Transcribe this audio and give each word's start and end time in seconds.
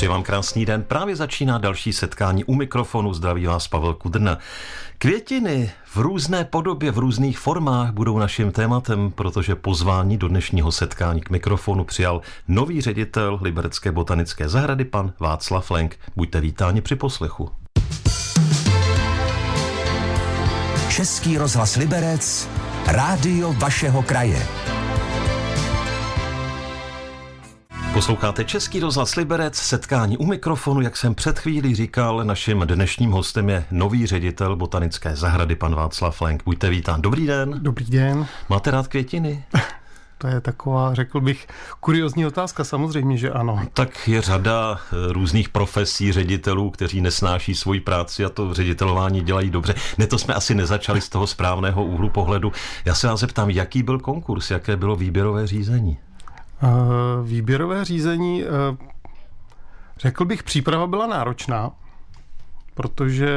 Přeji 0.00 0.08
vám 0.10 0.22
krásný 0.22 0.66
den. 0.66 0.82
Právě 0.82 1.16
začíná 1.16 1.58
další 1.58 1.92
setkání 1.92 2.44
u 2.44 2.54
mikrofonu. 2.54 3.14
Zdraví 3.14 3.46
vás 3.46 3.68
Pavel 3.68 3.94
Kudrna. 3.94 4.38
Květiny 4.98 5.70
v 5.84 5.96
různé 5.96 6.44
podobě, 6.44 6.90
v 6.90 6.98
různých 6.98 7.38
formách 7.38 7.92
budou 7.92 8.18
naším 8.18 8.52
tématem, 8.52 9.10
protože 9.10 9.54
pozvání 9.54 10.16
do 10.18 10.28
dnešního 10.28 10.72
setkání 10.72 11.20
k 11.20 11.30
mikrofonu 11.30 11.84
přijal 11.84 12.20
nový 12.48 12.80
ředitel 12.80 13.38
Liberecké 13.42 13.92
botanické 13.92 14.48
zahrady, 14.48 14.84
pan 14.84 15.12
Václav 15.20 15.70
Lenk. 15.70 15.98
Buďte 16.16 16.40
vítáni 16.40 16.80
při 16.80 16.96
poslechu. 16.96 17.50
Český 20.88 21.38
rozhlas 21.38 21.76
Liberec, 21.76 22.48
rádio 22.86 23.52
vašeho 23.52 24.02
kraje. 24.02 24.46
Posloucháte 27.92 28.44
Český 28.44 28.80
rozhlas 28.80 29.14
Liberec, 29.16 29.56
setkání 29.56 30.18
u 30.18 30.26
mikrofonu, 30.26 30.80
jak 30.80 30.96
jsem 30.96 31.14
před 31.14 31.38
chvílí 31.38 31.74
říkal, 31.74 32.24
naším 32.24 32.60
dnešním 32.60 33.10
hostem 33.10 33.48
je 33.48 33.64
nový 33.70 34.06
ředitel 34.06 34.56
botanické 34.56 35.16
zahrady, 35.16 35.56
pan 35.56 35.74
Václav 35.74 36.20
Lenk. 36.20 36.44
Buďte 36.44 36.70
vítán. 36.70 37.02
Dobrý 37.02 37.26
den. 37.26 37.54
Dobrý 37.62 37.84
den. 37.84 38.26
Máte 38.48 38.70
rád 38.70 38.88
květiny? 38.88 39.44
To 40.18 40.26
je 40.26 40.40
taková, 40.40 40.94
řekl 40.94 41.20
bych, 41.20 41.46
kuriozní 41.80 42.26
otázka, 42.26 42.64
samozřejmě, 42.64 43.16
že 43.16 43.30
ano. 43.30 43.60
Tak 43.74 44.08
je 44.08 44.22
řada 44.22 44.78
eh, 44.78 45.12
různých 45.12 45.48
profesí 45.48 46.12
ředitelů, 46.12 46.70
kteří 46.70 47.00
nesnáší 47.00 47.54
svoji 47.54 47.80
práci 47.80 48.24
a 48.24 48.28
to 48.28 48.54
ředitelování 48.54 49.20
dělají 49.20 49.50
dobře. 49.50 49.74
Ne, 49.98 50.06
to 50.06 50.18
jsme 50.18 50.34
asi 50.34 50.54
nezačali 50.54 51.00
z 51.00 51.08
toho 51.08 51.26
správného 51.26 51.84
úhlu 51.84 52.08
pohledu. 52.08 52.52
Já 52.84 52.94
se 52.94 53.06
vás 53.06 53.20
zeptám, 53.20 53.50
jaký 53.50 53.82
byl 53.82 53.98
konkurs, 53.98 54.50
jaké 54.50 54.76
bylo 54.76 54.96
výběrové 54.96 55.46
řízení? 55.46 55.98
Výběrové 57.22 57.84
řízení, 57.84 58.44
eh, 58.44 58.46
řekl 59.98 60.24
bych, 60.24 60.42
příprava 60.42 60.86
byla 60.86 61.06
náročná, 61.06 61.70
protože 62.74 63.28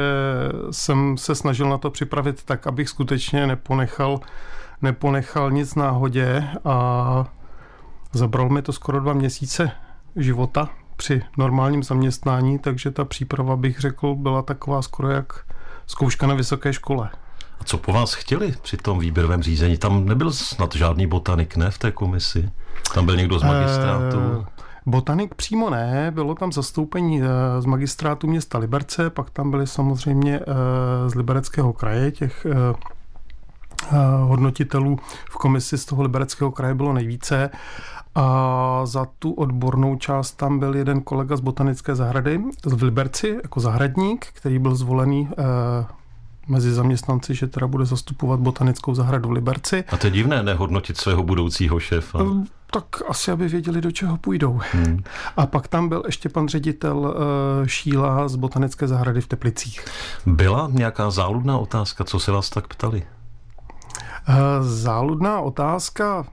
jsem 0.70 1.18
se 1.18 1.34
snažil 1.34 1.68
na 1.68 1.78
to 1.78 1.90
připravit 1.90 2.42
tak, 2.42 2.66
abych 2.66 2.88
skutečně 2.88 3.46
neponechal, 3.46 4.20
neponechal 4.82 5.50
nic 5.50 5.74
náhodě 5.74 6.48
a 6.64 7.24
zabral 8.12 8.48
mi 8.48 8.62
to 8.62 8.72
skoro 8.72 9.00
dva 9.00 9.12
měsíce 9.12 9.70
života 10.16 10.68
při 10.96 11.22
normálním 11.38 11.82
zaměstnání, 11.82 12.58
takže 12.58 12.90
ta 12.90 13.04
příprava, 13.04 13.56
bych 13.56 13.80
řekl, 13.80 14.14
byla 14.14 14.42
taková 14.42 14.82
skoro 14.82 15.10
jak 15.10 15.32
zkouška 15.86 16.26
na 16.26 16.34
vysoké 16.34 16.72
škole. 16.72 17.10
A 17.60 17.64
co 17.64 17.78
po 17.78 17.92
vás 17.92 18.14
chtěli 18.14 18.54
při 18.62 18.76
tom 18.76 18.98
výběrovém 18.98 19.42
řízení? 19.42 19.76
Tam 19.76 20.06
nebyl 20.06 20.32
snad 20.32 20.74
žádný 20.74 21.06
botanik, 21.06 21.56
ne, 21.56 21.70
v 21.70 21.78
té 21.78 21.90
komisi? 21.92 22.50
Tam 22.94 23.06
byl 23.06 23.16
někdo 23.16 23.38
z 23.38 23.42
magistrátu? 23.42 24.16
Uh, 24.18 24.44
botanik 24.86 25.34
přímo 25.34 25.70
ne, 25.70 26.10
bylo 26.14 26.34
tam 26.34 26.52
zastoupení 26.52 27.20
uh, 27.20 27.28
z 27.58 27.64
magistrátu 27.64 28.26
města 28.26 28.58
Liberce, 28.58 29.10
pak 29.10 29.30
tam 29.30 29.50
byli 29.50 29.66
samozřejmě 29.66 30.40
uh, 30.40 30.44
z 31.06 31.14
Libereckého 31.14 31.72
kraje, 31.72 32.10
těch 32.10 32.46
hodnotitelů 34.22 34.98
v 35.30 35.36
komisi 35.36 35.78
z 35.78 35.84
toho 35.84 36.02
Libereckého 36.02 36.50
kraje 36.50 36.74
bylo 36.74 36.92
nejvíce. 36.92 37.50
A 38.14 38.80
za 38.84 39.06
tu 39.18 39.32
odbornou 39.32 39.96
část 39.96 40.32
tam 40.32 40.58
byl 40.58 40.76
jeden 40.76 41.00
kolega 41.00 41.36
z 41.36 41.40
botanické 41.40 41.94
zahrady 41.94 42.40
v 42.66 42.82
Liberci 42.82 43.38
jako 43.42 43.60
zahradník, 43.60 44.26
který 44.26 44.58
byl 44.58 44.74
zvolený 44.74 45.28
mezi 46.48 46.72
zaměstnanci, 46.72 47.34
že 47.34 47.46
teda 47.46 47.66
bude 47.66 47.84
zastupovat 47.84 48.40
botanickou 48.40 48.94
zahradu 48.94 49.28
v 49.28 49.32
Liberci. 49.32 49.84
A 49.88 49.96
to 49.96 50.06
je 50.06 50.10
divné 50.10 50.42
nehodnotit 50.42 50.96
svého 50.96 51.22
budoucího 51.22 51.80
šéfa. 51.80 52.20
Ehm, 52.20 52.44
tak 52.70 52.84
asi, 53.08 53.30
aby 53.30 53.48
věděli, 53.48 53.80
do 53.80 53.90
čeho 53.90 54.16
půjdou. 54.16 54.60
Hmm. 54.72 55.02
A 55.36 55.46
pak 55.46 55.68
tam 55.68 55.88
byl 55.88 56.02
ještě 56.06 56.28
pan 56.28 56.48
ředitel 56.48 57.14
eh, 57.16 57.68
Šíla 57.68 58.28
z 58.28 58.36
botanické 58.36 58.88
zahrady 58.88 59.20
v 59.20 59.26
Teplicích. 59.26 59.84
Byla 60.26 60.68
nějaká 60.72 61.10
záludná 61.10 61.58
otázka, 61.58 62.04
co 62.04 62.20
se 62.20 62.32
vás 62.32 62.50
tak 62.50 62.68
ptali? 62.68 63.02
Eh, 64.28 64.34
záludná 64.60 65.40
otázka. 65.40 66.26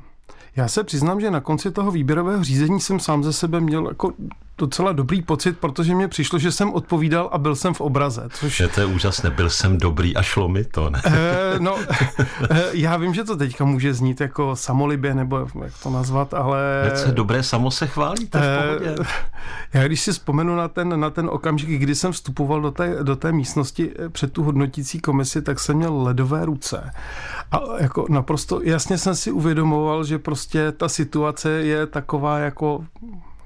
Já 0.55 0.67
se 0.67 0.83
přiznám, 0.83 1.21
že 1.21 1.31
na 1.31 1.39
konci 1.41 1.71
toho 1.71 1.91
výběrového 1.91 2.43
řízení 2.43 2.79
jsem 2.79 2.99
sám 2.99 3.23
ze 3.23 3.33
sebe 3.33 3.59
měl 3.59 3.87
jako 3.87 4.13
docela 4.61 4.91
dobrý 4.91 5.21
pocit, 5.21 5.57
protože 5.57 5.95
mě 5.95 6.07
přišlo, 6.07 6.39
že 6.39 6.51
jsem 6.51 6.73
odpovídal 6.73 7.29
a 7.31 7.37
byl 7.37 7.55
jsem 7.55 7.73
v 7.73 7.81
obraze. 7.81 8.29
Což... 8.33 8.59
Je 8.59 8.67
to 8.67 8.79
je 8.79 8.85
úžasné, 8.85 9.29
byl 9.29 9.49
jsem 9.49 9.77
dobrý 9.77 10.15
a 10.15 10.21
šlo 10.21 10.47
mi 10.47 10.63
to, 10.63 10.89
ne? 10.89 11.01
E, 11.05 11.59
no, 11.59 11.75
e, 12.49 12.63
já 12.73 12.97
vím, 12.97 13.13
že 13.13 13.23
to 13.23 13.37
teďka 13.37 13.65
může 13.65 13.93
znít 13.93 14.21
jako 14.21 14.55
samolibě, 14.55 15.13
nebo 15.13 15.47
jak 15.63 15.73
to 15.83 15.89
nazvat, 15.89 16.33
ale... 16.33 16.81
Věc 16.83 17.05
je 17.05 17.11
dobré, 17.11 17.43
samo 17.43 17.71
se 17.71 17.85
eh, 17.85 17.89
pohodě. 17.89 18.95
E, 19.73 19.79
já 19.79 19.83
když 19.83 20.01
si 20.01 20.11
vzpomenu 20.11 20.55
na 20.55 20.67
ten, 20.67 20.99
na 20.99 21.09
ten 21.09 21.29
okamžik, 21.31 21.69
kdy 21.69 21.95
jsem 21.95 22.11
vstupoval 22.11 22.61
do 22.61 22.71
té, 22.71 23.03
do 23.03 23.15
té 23.15 23.31
místnosti 23.31 23.91
před 24.11 24.33
tu 24.33 24.43
hodnotící 24.43 24.99
komisi, 24.99 25.41
tak 25.41 25.59
jsem 25.59 25.77
měl 25.77 26.01
ledové 26.01 26.45
ruce. 26.45 26.91
A 27.51 27.59
jako 27.79 28.05
naprosto 28.09 28.61
jasně 28.63 28.97
jsem 28.97 29.15
si 29.15 29.31
uvědomoval, 29.31 30.03
že 30.03 30.19
prostě 30.19 30.71
ta 30.71 30.89
situace 30.89 31.49
je 31.49 31.87
taková 31.87 32.37
jako 32.37 32.85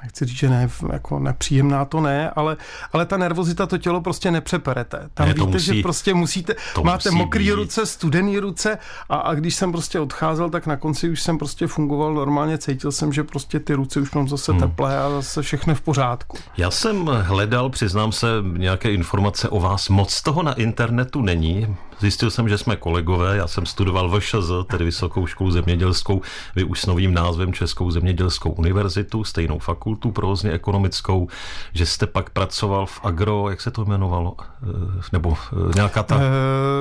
nechci 0.06 0.26
říct, 0.26 0.38
že 0.38 0.50
ne, 0.50 0.70
jako 0.92 1.20
nepříjemná 1.20 1.86
to 1.86 2.02
ne, 2.02 2.30
ale, 2.30 2.58
ale 2.94 3.06
ta 3.06 3.18
nervozita 3.18 3.66
to 3.66 3.78
tělo 3.78 4.02
prostě 4.02 4.32
nepřeperete. 4.32 5.10
Tam 5.14 5.28
ne, 5.28 5.34
víte, 5.34 5.46
musí, 5.46 5.66
že 5.66 5.82
prostě 5.82 6.14
musíte, 6.14 6.56
máte 6.84 7.10
musí 7.10 7.18
mokrý 7.18 7.46
být. 7.46 7.52
ruce, 7.52 7.86
studený 7.86 8.40
ruce 8.40 8.78
a, 9.10 9.16
a 9.16 9.34
když 9.34 9.56
jsem 9.56 9.72
prostě 9.72 10.00
odcházel, 10.00 10.50
tak 10.50 10.68
na 10.68 10.78
konci 10.78 11.10
už 11.10 11.22
jsem 11.22 11.38
prostě 11.38 11.68
fungoval 11.68 12.14
normálně, 12.14 12.58
cítil 12.58 12.92
jsem, 12.92 13.14
že 13.14 13.24
prostě 13.24 13.60
ty 13.60 13.74
ruce 13.74 14.00
už 14.00 14.12
mám 14.12 14.28
zase 14.28 14.52
hmm. 14.52 14.62
teplé 14.62 15.00
a 15.00 15.10
zase 15.10 15.42
všechno 15.42 15.76
v 15.76 15.82
pořádku. 15.82 16.38
Já 16.58 16.72
jsem 16.72 17.06
hledal, 17.06 17.70
přiznám 17.70 18.12
se, 18.12 18.28
nějaké 18.58 18.92
informace 18.92 19.50
o 19.50 19.60
vás. 19.60 19.90
Moc 19.90 20.22
toho 20.22 20.44
na 20.44 20.54
internetu 20.54 21.22
není. 21.22 21.76
Zjistil 22.00 22.32
jsem, 22.32 22.50
že 22.50 22.58
jsme 22.58 22.76
kolegové, 22.76 23.38
já 23.38 23.48
jsem 23.48 23.66
studoval 23.66 24.20
VŠZ, 24.20 24.52
tedy 24.68 24.86
Vysokou 24.86 25.28
školu 25.28 25.52
zemědělskou, 25.52 26.22
vy 26.56 26.64
už 26.64 26.82
s 26.82 26.86
novým 26.86 27.14
názvem 27.14 27.54
Českou 27.54 27.92
zemědělskou 27.92 28.50
univerzitu, 28.50 29.24
stejnou 29.24 29.60
fakultu 29.60 29.95
provozně 30.12 30.52
ekonomickou, 30.52 31.28
že 31.74 31.86
jste 31.86 32.08
pak 32.08 32.30
pracoval 32.30 32.86
v 32.86 33.00
agro, 33.04 33.50
jak 33.50 33.62
se 33.62 33.72
to 33.72 33.86
jmenovalo, 33.86 34.36
eh, 34.40 35.02
nebo 35.14 35.38
eh, 35.54 35.72
nějaká 35.76 36.04
ta... 36.04 36.16
E, 36.16 36.22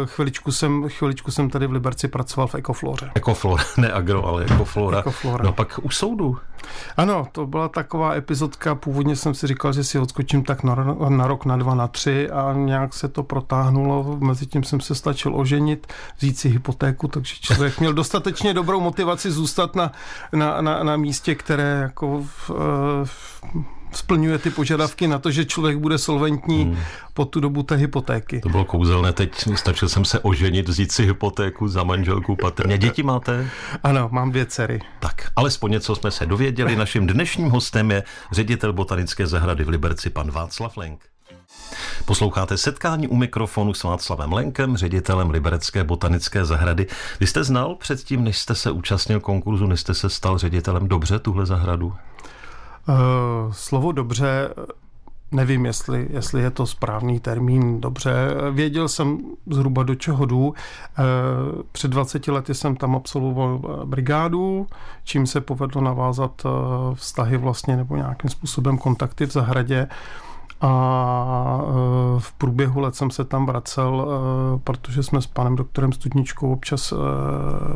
chviličku, 0.04 0.52
jsem, 0.52 0.88
chviličku 0.88 1.30
jsem 1.30 1.50
tady 1.50 1.66
v 1.66 1.72
Liberci 1.72 2.08
pracoval 2.08 2.46
v 2.46 2.54
Ekoflore. 2.54 3.10
Ekoflora, 3.14 3.64
ne 3.76 3.92
agro, 3.92 4.26
ale 4.26 4.44
Ekoflora. 4.44 4.98
Ekoflora. 4.98 5.44
No 5.44 5.52
pak 5.52 5.80
u 5.82 5.90
soudu. 5.90 6.38
Ano, 6.96 7.26
to 7.32 7.46
byla 7.46 7.68
taková 7.68 8.14
epizodka, 8.14 8.74
původně 8.74 9.16
jsem 9.16 9.34
si 9.34 9.46
říkal, 9.46 9.72
že 9.72 9.84
si 9.84 9.98
odskočím 9.98 10.44
tak 10.44 10.62
na, 10.62 10.74
na 11.08 11.26
rok, 11.26 11.44
na 11.44 11.56
dva, 11.56 11.74
na 11.74 11.88
tři 11.88 12.30
a 12.30 12.52
nějak 12.52 12.94
se 12.94 13.08
to 13.08 13.22
protáhnulo, 13.22 14.16
mezi 14.20 14.46
tím 14.46 14.64
jsem 14.64 14.80
se 14.80 14.94
stačil 14.94 15.36
oženit, 15.36 15.86
vzít 16.18 16.38
si 16.38 16.48
hypotéku, 16.48 17.08
takže 17.08 17.34
člověk 17.40 17.80
měl 17.80 17.92
dostatečně 17.92 18.54
dobrou 18.54 18.80
motivaci 18.80 19.30
zůstat 19.30 19.76
na, 19.76 19.92
na, 20.32 20.60
na, 20.60 20.82
na 20.82 20.96
místě, 20.96 21.34
které 21.34 21.78
jako 21.82 22.22
v, 22.22 22.50
v, 23.04 23.42
splňuje 23.96 24.38
ty 24.38 24.50
požadavky 24.50 25.06
na 25.06 25.18
to, 25.18 25.30
že 25.30 25.44
člověk 25.44 25.78
bude 25.78 25.98
solventní 25.98 26.64
hmm. 26.64 26.76
po 27.14 27.24
tu 27.24 27.40
dobu 27.40 27.62
té 27.62 27.74
hypotéky. 27.74 28.40
To 28.40 28.48
bylo 28.48 28.64
kouzelné, 28.64 29.12
teď 29.12 29.44
stačil 29.54 29.88
jsem 29.88 30.04
se 30.04 30.20
oženit, 30.20 30.68
vzít 30.68 30.92
si 30.92 31.06
hypotéku 31.06 31.68
za 31.68 31.84
manželku 31.84 32.36
patrně. 32.36 32.78
Děti 32.78 33.02
máte? 33.02 33.50
Ano, 33.82 34.08
mám 34.12 34.30
dvě 34.30 34.46
dcery. 34.46 34.80
Tak, 35.00 35.30
alespoň 35.36 35.70
něco 35.70 35.96
jsme 35.96 36.10
se 36.10 36.26
dověděli. 36.26 36.76
Naším 36.76 37.06
dnešním 37.06 37.50
hostem 37.50 37.90
je 37.90 38.02
ředitel 38.32 38.72
botanické 38.72 39.26
zahrady 39.26 39.64
v 39.64 39.68
Liberci, 39.68 40.10
pan 40.10 40.30
Václav 40.30 40.76
Lenk. 40.76 41.04
Posloucháte 42.04 42.56
setkání 42.56 43.08
u 43.08 43.16
mikrofonu 43.16 43.74
s 43.74 43.82
Václavem 43.82 44.32
Lenkem, 44.32 44.76
ředitelem 44.76 45.30
Liberecké 45.30 45.84
botanické 45.84 46.44
zahrady. 46.44 46.86
Vy 47.20 47.26
jste 47.26 47.44
znal 47.44 47.74
předtím, 47.74 48.24
než 48.24 48.38
jste 48.38 48.54
se 48.54 48.70
účastnil 48.70 49.20
konkurzu, 49.20 49.66
než 49.66 49.80
jste 49.80 49.94
se 49.94 50.10
stal 50.10 50.38
ředitelem 50.38 50.88
dobře 50.88 51.18
tuhle 51.18 51.46
zahradu? 51.46 51.92
Uh, 52.88 53.52
slovo 53.52 53.92
dobře 53.92 54.50
Nevím, 55.34 55.66
jestli, 55.66 56.08
jestli 56.10 56.42
je 56.42 56.50
to 56.50 56.66
správný 56.66 57.20
termín. 57.20 57.80
Dobře, 57.80 58.12
věděl 58.50 58.88
jsem 58.88 59.18
zhruba 59.50 59.82
do 59.82 59.94
čeho 59.94 60.26
jdu. 60.26 60.54
Eh, 60.54 61.02
před 61.72 61.90
20 61.90 62.28
lety 62.28 62.54
jsem 62.54 62.76
tam 62.76 62.96
absolvoval 62.96 63.60
eh, 63.64 63.86
brigádu, 63.86 64.66
čím 65.04 65.26
se 65.26 65.40
povedlo 65.40 65.82
navázat 65.82 66.42
vztahy 66.94 67.36
vlastně 67.36 67.76
nebo 67.76 67.96
nějakým 67.96 68.30
způsobem 68.30 68.78
kontakty 68.78 69.26
v 69.26 69.32
zahradě. 69.32 69.88
A 70.60 71.60
v 72.18 72.32
průběhu 72.32 72.80
let 72.80 72.94
jsem 72.94 73.10
se 73.10 73.24
tam 73.24 73.46
vracel, 73.46 74.08
protože 74.64 75.02
jsme 75.02 75.22
s 75.22 75.26
panem 75.26 75.56
doktorem 75.56 75.92
Studničkou 75.92 76.52
občas 76.52 76.94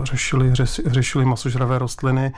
řešili, 0.02 0.52
řešili 0.86 1.24
masožravé 1.24 1.78
rostliny 1.78 2.32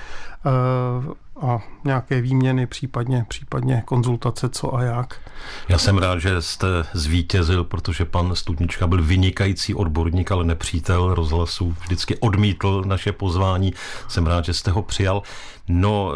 a 1.41 1.61
nějaké 1.85 2.21
výměny, 2.21 2.67
případně, 2.67 3.25
případně 3.29 3.83
konzultace, 3.87 4.49
co 4.49 4.75
a 4.75 4.83
jak. 4.83 5.21
Já 5.69 5.79
jsem 5.79 5.99
rád, 5.99 6.19
že 6.19 6.43
jste 6.43 6.67
zvítězil, 6.93 7.65
protože 7.65 8.05
pan 8.05 8.35
Studnička 8.35 8.87
byl 8.87 9.03
vynikající 9.03 9.75
odborník, 9.75 10.33
ale 10.33 10.45
nepřítel 10.45 11.15
rozhlasu. 11.15 11.77
Vždycky 11.83 12.19
odmítl 12.19 12.83
naše 12.87 13.13
pozvání. 13.13 13.75
Jsem 14.09 14.27
rád, 14.27 14.45
že 14.45 14.55
jste 14.55 14.71
ho 14.71 14.83
přijal. 14.83 15.23
No, 15.69 16.13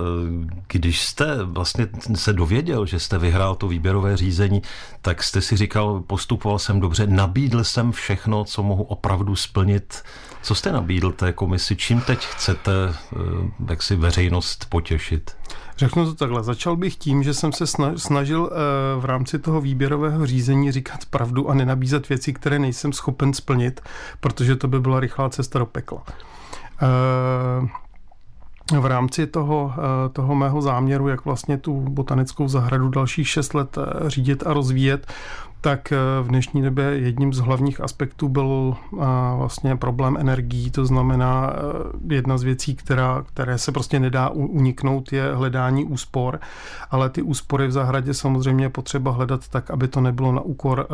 když 0.69 1.03
jste 1.03 1.44
vlastně 1.44 1.87
se 2.15 2.32
dověděl, 2.32 2.87
že 2.87 2.99
jste 2.99 3.19
vyhrál 3.19 3.55
to 3.55 3.69
výběrové 3.69 4.17
řízení, 4.17 4.62
tak 5.03 5.23
jste 5.23 5.41
si 5.41 5.56
říkal, 5.56 6.00
postupoval 6.00 6.59
jsem 6.59 6.81
dobře, 6.81 7.06
nabídl 7.06 7.65
jsem 7.65 7.93
všechno, 7.93 8.44
co 8.44 8.62
mohu 8.62 8.82
opravdu 8.82 9.37
splnit. 9.37 10.03
Co 10.44 10.55
jste 10.55 10.73
nabídl 10.73 11.12
té 11.12 11.32
komisi? 11.32 11.76
Čím 11.76 12.00
teď 12.00 12.26
chcete 12.26 12.94
jak 13.69 13.82
si 13.82 13.96
veřejnost 13.96 14.67
potěšit? 14.69 15.37
Řeknu 15.76 16.05
to 16.05 16.14
takhle. 16.14 16.43
Začal 16.43 16.76
bych 16.76 16.96
tím, 16.96 17.23
že 17.23 17.35
jsem 17.35 17.52
se 17.52 17.67
snažil 17.96 18.50
eh, 18.52 18.56
v 19.00 19.05
rámci 19.05 19.38
toho 19.38 19.61
výběrového 19.61 20.26
řízení 20.26 20.73
říkat 20.73 21.05
pravdu 21.11 21.50
a 21.50 21.55
nenabízet 21.55 22.08
věci, 22.08 22.32
které 22.32 22.58
nejsem 22.58 22.93
schopen 22.93 23.35
splnit, 23.35 23.81
protože 24.20 24.56
to 24.56 24.69
by 24.69 24.81
byla 24.81 25.00
rychlá 25.00 25.29
cesta 25.29 25.58
do 25.58 25.67
pekla. 25.67 26.02
Eh, 26.82 27.69
v 28.81 28.87
rámci 28.87 29.26
toho, 29.26 29.75
eh, 29.76 30.08
toho 30.08 30.35
mého 30.35 30.62
záměru, 30.62 31.08
jak 31.08 31.25
vlastně 31.25 31.58
tu 31.58 31.81
botanickou 31.81 32.49
zahradu 32.49 32.88
dalších 32.88 33.29
šest 33.29 33.55
let 33.55 33.79
řídit 34.06 34.43
a 34.47 34.52
rozvíjet, 34.52 35.12
tak 35.64 35.93
eh, 35.93 35.96
v 36.22 36.28
dnešní 36.28 36.62
době 36.62 36.84
jedním 36.84 37.32
z 37.32 37.38
hlavních 37.38 37.81
aspektů 37.81 38.28
byl 38.28 38.76
eh, 38.76 38.96
vlastně 39.37 39.76
problém 39.76 40.16
energií, 40.16 40.70
to 40.70 40.87
znamená 40.87 41.52
eh, 41.52 42.14
jedna 42.14 42.38
z 42.38 42.43
věcí, 42.43 42.76
která, 42.76 43.25
které 43.26 43.58
se 43.58 43.72
prostě 43.72 44.00
nedá 44.00 44.28
uniknout, 44.28 45.12
je 45.12 45.34
hledání 45.34 45.84
úspor, 45.84 46.40
ale 46.90 47.11
ty 47.11 47.22
úspory 47.22 47.66
v 47.66 47.72
zahradě 47.72 48.14
samozřejmě 48.14 48.64
je 48.64 48.69
potřeba 48.69 49.11
hledat 49.11 49.49
tak, 49.49 49.70
aby 49.70 49.88
to 49.88 50.00
nebylo 50.00 50.32
na 50.32 50.40
úkor 50.40 50.87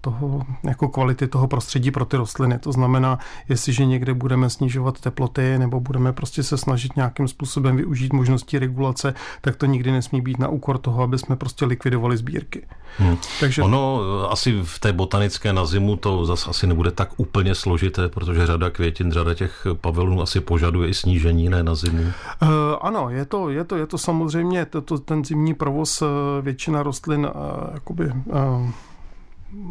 toho, 0.00 0.42
jako 0.64 0.88
kvality 0.88 1.28
toho 1.28 1.48
prostředí 1.48 1.90
pro 1.90 2.04
ty 2.04 2.16
rostliny. 2.16 2.58
To 2.58 2.72
znamená, 2.72 3.18
jestliže 3.48 3.86
někde 3.86 4.14
budeme 4.14 4.50
snižovat 4.50 5.00
teploty 5.00 5.58
nebo 5.58 5.80
budeme 5.80 6.12
prostě 6.12 6.42
se 6.42 6.56
snažit 6.56 6.96
nějakým 6.96 7.28
způsobem 7.28 7.76
využít 7.76 8.12
možnosti 8.12 8.58
regulace, 8.58 9.14
tak 9.40 9.56
to 9.56 9.66
nikdy 9.66 9.92
nesmí 9.92 10.20
být 10.20 10.38
na 10.38 10.48
úkor 10.48 10.78
toho, 10.78 11.02
aby 11.02 11.18
jsme 11.18 11.36
prostě 11.36 11.64
likvidovali 11.64 12.16
sbírky. 12.16 12.66
Hmm. 12.98 13.16
Takže... 13.40 13.62
Ono 13.62 14.09
asi 14.28 14.62
v 14.62 14.78
té 14.78 14.92
botanické 14.92 15.52
na 15.52 15.64
zimu 15.64 15.96
to 15.96 16.26
zase 16.26 16.50
asi 16.50 16.66
nebude 16.66 16.90
tak 16.90 17.08
úplně 17.16 17.54
složité, 17.54 18.08
protože 18.08 18.46
řada 18.46 18.70
květin, 18.70 19.12
řada 19.12 19.34
těch 19.34 19.66
pavilonů 19.80 20.22
asi 20.22 20.40
požaduje 20.40 20.88
i 20.88 20.94
snížení, 20.94 21.48
ne 21.48 21.62
na 21.62 21.74
zimu. 21.74 22.02
Uh, 22.02 22.48
ano, 22.80 23.10
je 23.10 23.24
to, 23.24 23.50
je 23.50 23.64
to, 23.64 23.76
je 23.76 23.86
to 23.86 23.98
samozřejmě, 23.98 24.66
to, 24.66 24.80
to, 24.80 24.98
ten 24.98 25.24
zimní 25.24 25.54
provoz, 25.54 26.02
eh, 26.02 26.06
většina 26.42 26.82
rostlin 26.82 27.20
uh, 27.20 27.74
jakoby, 27.74 28.12
uh, 28.24 28.70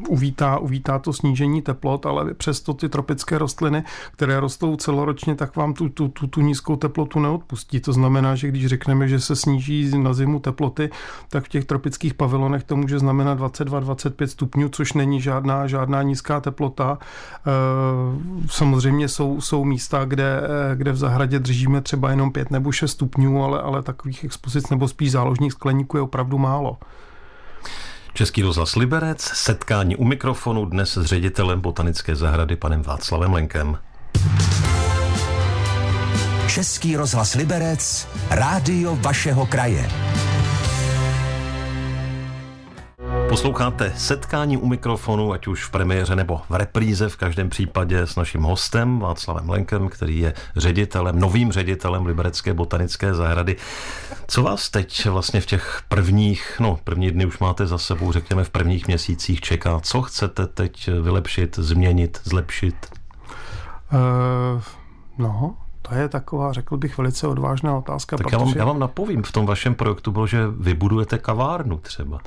uvítá, 0.08 0.58
uvítá 0.58 1.00
to 1.00 1.14
snížení 1.14 1.62
teplot, 1.62 2.06
ale 2.06 2.34
přesto 2.34 2.74
ty 2.74 2.90
tropické 2.90 3.38
rostliny, 3.38 3.84
které 4.12 4.40
rostou 4.40 4.76
celoročně, 4.76 5.36
tak 5.36 5.56
vám 5.56 5.74
tu, 5.74 5.90
tu, 5.90 6.08
tu, 6.08 6.28
tu 6.28 6.42
nízkou 6.42 6.76
teplotu 6.76 7.20
neodpustí. 7.20 7.80
To 7.80 7.94
znamená, 7.94 8.36
že 8.36 8.48
když 8.48 8.66
řekneme, 8.66 9.08
že 9.08 9.20
se 9.20 9.36
sníží 9.36 9.98
na 9.98 10.14
zimu 10.14 10.40
teploty, 10.40 10.90
tak 11.30 11.46
v 11.46 11.50
těch 11.50 11.66
tropických 11.66 12.14
pavilonech 12.14 12.64
to 12.64 12.76
může 12.76 13.00
znamenat 13.00 13.40
22-25 13.40 14.26
stupňů, 14.26 14.70
což 14.70 14.94
není 14.94 15.22
žádná, 15.22 15.68
žádná 15.68 16.04
nízká 16.04 16.42
teplota. 16.42 16.98
E, 16.98 17.52
samozřejmě 18.48 19.08
jsou, 19.08 19.42
jsou 19.42 19.66
místa, 19.66 20.06
kde, 20.06 20.42
kde 20.76 20.92
v 20.92 20.98
zahradě 20.98 21.40
držíme 21.40 21.82
třeba 21.82 22.10
jenom 22.10 22.32
5 22.32 22.52
nebo 22.52 22.72
6 22.72 22.92
stupňů, 22.92 23.44
ale, 23.44 23.62
ale 23.62 23.84
takových 23.84 24.24
expozic 24.24 24.70
nebo 24.70 24.88
spíš 24.88 25.12
záložních 25.12 25.54
skleníků 25.54 25.98
je 25.98 26.02
opravdu 26.02 26.38
málo. 26.38 26.78
Český 28.14 28.42
rozhlas 28.42 28.76
Liberec, 28.76 29.22
setkání 29.22 29.96
u 29.96 30.06
mikrofonu 30.06 30.66
dnes 30.66 30.98
s 30.98 31.06
ředitelem 31.06 31.62
botanické 31.62 32.16
zahrady 32.16 32.56
panem 32.56 32.82
Václavem 32.82 33.34
Lenkem. 33.34 33.78
Český 36.48 36.96
rozhlas 36.96 37.36
Liberec, 37.36 38.08
rádio 38.30 38.96
vašeho 38.96 39.46
kraje. 39.46 40.09
Posloucháte 43.30 43.94
setkání 43.98 44.58
u 44.58 44.68
mikrofonu, 44.68 45.34
ať 45.34 45.48
už 45.48 45.66
v 45.66 45.72
premiéře 45.72 46.16
nebo 46.16 46.42
v 46.50 46.56
repríze, 46.56 47.10
v 47.10 47.16
každém 47.16 47.50
případě 47.50 48.02
s 48.02 48.16
naším 48.16 48.42
hostem 48.42 49.00
Václavem 49.00 49.50
Lenkem, 49.50 49.90
který 49.90 50.20
je 50.20 50.34
ředitelem, 50.56 51.20
novým 51.20 51.52
ředitelem 51.52 52.06
Liberecké 52.06 52.54
botanické 52.54 53.14
zahrady. 53.14 53.56
Co 54.28 54.44
vás 54.44 54.70
teď 54.70 55.06
vlastně 55.06 55.42
v 55.42 55.46
těch 55.46 55.82
prvních, 55.88 56.58
no 56.60 56.80
první 56.84 57.12
dny 57.12 57.26
už 57.26 57.40
máte 57.40 57.68
za 57.68 57.78
sebou, 57.78 58.12
řekněme 58.12 58.44
v 58.44 58.50
prvních 58.50 58.88
měsících 58.88 59.42
čeká? 59.42 59.80
Co 59.80 60.02
chcete 60.02 60.48
teď 60.48 60.90
vylepšit, 61.02 61.56
změnit, 61.60 62.22
zlepšit? 62.24 62.88
Uh, 63.94 64.62
no, 65.18 65.56
to 65.82 65.96
je 65.96 66.10
taková, 66.10 66.54
řekl 66.54 66.78
bych, 66.78 66.98
velice 66.98 67.28
odvážná 67.28 67.78
otázka. 67.78 68.18
Tak 68.18 68.24
protože... 68.24 68.36
já, 68.36 68.46
vám, 68.46 68.54
já 68.56 68.66
vám 68.66 68.80
napovím, 68.80 69.24
v 69.24 69.32
tom 69.32 69.46
vašem 69.46 69.76
projektu 69.76 70.12
bylo, 70.12 70.28
že 70.28 70.48
vybudujete 70.48 71.18
kavárnu 71.18 71.78
třeba. 71.78 72.20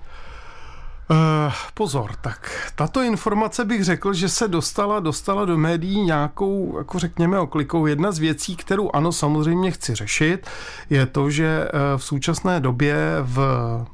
Uh, 1.12 1.52
pozor, 1.74 2.10
tak 2.20 2.72
tato 2.74 3.02
informace 3.02 3.64
bych 3.64 3.84
řekl, 3.84 4.12
že 4.12 4.28
se 4.28 4.48
dostala, 4.48 5.00
dostala 5.00 5.44
do 5.44 5.58
médií 5.58 6.04
nějakou, 6.04 6.78
jako 6.78 6.98
řekněme, 6.98 7.38
oklikou. 7.38 7.86
Jedna 7.86 8.12
z 8.12 8.18
věcí, 8.18 8.56
kterou 8.56 8.90
ano, 8.94 9.12
samozřejmě 9.12 9.70
chci 9.70 9.94
řešit, 9.94 10.50
je 10.90 11.06
to, 11.06 11.30
že 11.30 11.68
eh, 11.68 11.70
v 11.96 12.04
současné 12.04 12.60
době 12.60 12.96
v 13.20 13.38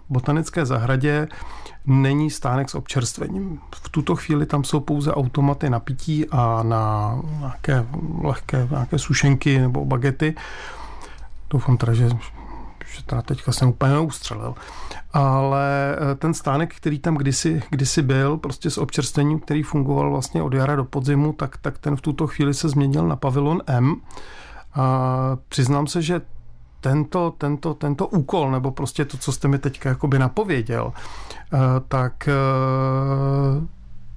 botanické 0.08 0.66
zahradě 0.66 1.28
není 1.86 2.30
stánek 2.30 2.70
s 2.70 2.74
občerstvením. 2.74 3.60
V 3.74 3.88
tuto 3.88 4.16
chvíli 4.16 4.46
tam 4.46 4.64
jsou 4.64 4.80
pouze 4.80 5.12
automaty 5.12 5.70
na 5.70 5.80
pití 5.80 6.26
a 6.30 6.62
na 6.62 7.14
nějaké 7.38 7.86
lehké 8.22 8.68
nějaké 8.70 8.98
sušenky 8.98 9.58
nebo 9.58 9.84
bagety. 9.84 10.34
Doufám 11.50 11.76
teda, 11.76 11.94
že 11.94 12.08
že 12.96 13.04
teda 13.04 13.22
teďka 13.22 13.52
jsem 13.52 13.68
úplně 13.68 13.92
neustřelil. 13.92 14.54
Ale 15.12 15.96
eh, 15.96 16.14
ten 16.14 16.34
stánek, 16.34 16.74
který 16.74 16.98
tam 16.98 17.16
kdysi, 17.16 17.62
kdysi 17.70 18.02
byl, 18.02 18.36
prostě 18.36 18.70
s 18.70 18.78
občerstvením, 18.78 19.40
který 19.40 19.62
fungoval 19.62 20.10
vlastně 20.10 20.42
od 20.42 20.54
jara 20.54 20.76
do 20.76 20.84
podzimu, 20.84 21.32
tak, 21.32 21.56
tak 21.56 21.78
ten 21.78 21.96
v 21.96 22.00
tuto 22.00 22.26
chvíli 22.26 22.54
se 22.54 22.68
změnil 22.68 23.08
na 23.08 23.16
pavilon 23.16 23.62
M. 23.66 23.96
A 24.74 25.36
přiznám 25.48 25.86
se, 25.86 26.02
že 26.02 26.20
tento, 26.80 27.34
tento, 27.38 27.74
tento 27.74 28.06
úkol, 28.06 28.50
nebo 28.50 28.70
prostě 28.70 29.04
to, 29.04 29.16
co 29.16 29.32
jste 29.32 29.48
mi 29.48 29.58
teďka 29.58 29.88
jakoby 29.88 30.18
napověděl, 30.18 30.92
eh, 30.92 31.58
tak 31.88 32.28
eh, 32.28 32.32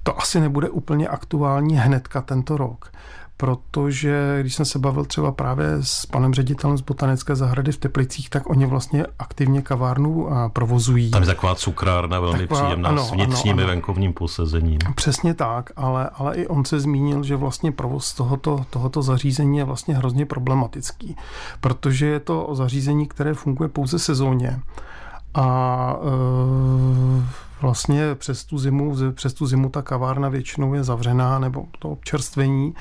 to 0.02 0.18
asi 0.18 0.40
nebude 0.40 0.70
úplně 0.70 1.08
aktuální 1.08 1.76
hnedka 1.76 2.22
tento 2.22 2.56
rok 2.56 2.92
protože 3.36 4.38
když 4.40 4.54
jsem 4.54 4.66
se 4.66 4.78
bavil 4.78 5.04
třeba 5.04 5.32
právě 5.32 5.66
s 5.80 6.06
panem 6.06 6.34
ředitelem 6.34 6.78
z 6.78 6.80
Botanické 6.80 7.36
zahrady 7.36 7.72
v 7.72 7.76
Teplicích, 7.76 8.30
tak 8.30 8.50
oni 8.50 8.66
vlastně 8.66 9.06
aktivně 9.18 9.62
kavárnu 9.62 10.28
provozují. 10.52 11.10
Tam 11.10 11.22
je 11.22 11.26
taková 11.26 11.54
cukrárna 11.54 12.20
velmi 12.20 12.38
taková, 12.38 12.62
příjemná 12.62 12.88
ano, 12.88 13.04
s 13.04 13.10
vnitřním 13.10 13.54
ano, 13.54 13.62
ano. 13.62 13.72
venkovním 13.72 14.12
posezením. 14.12 14.78
Přesně 14.94 15.34
tak, 15.34 15.70
ale, 15.76 16.10
ale 16.14 16.36
i 16.36 16.46
on 16.46 16.64
se 16.64 16.80
zmínil, 16.80 17.22
že 17.22 17.36
vlastně 17.36 17.72
provoz 17.72 18.14
tohoto, 18.14 18.66
tohoto 18.70 19.02
zařízení 19.02 19.58
je 19.58 19.64
vlastně 19.64 19.94
hrozně 19.94 20.26
problematický, 20.26 21.16
protože 21.60 22.06
je 22.06 22.20
to 22.20 22.48
zařízení, 22.52 23.06
které 23.06 23.34
funguje 23.34 23.68
pouze 23.68 23.98
sezóně 23.98 24.60
a 25.34 25.96
e, 25.96 27.42
vlastně 27.62 28.14
přes 28.14 28.44
tu 28.44 28.58
zimu, 28.58 28.96
přes 29.12 29.34
tu 29.34 29.46
zimu 29.46 29.68
ta 29.68 29.82
kavárna 29.82 30.28
většinou 30.28 30.74
je 30.74 30.84
zavřená 30.84 31.38
nebo 31.38 31.64
to 31.78 31.88
občerstvení 31.88 32.74